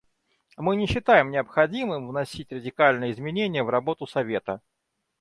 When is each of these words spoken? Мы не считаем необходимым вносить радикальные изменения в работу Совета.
Мы 0.57 0.77
не 0.77 0.87
считаем 0.87 1.29
необходимым 1.29 2.07
вносить 2.07 2.51
радикальные 2.51 3.11
изменения 3.11 3.61
в 3.63 3.69
работу 3.69 4.07
Совета. 4.07 4.59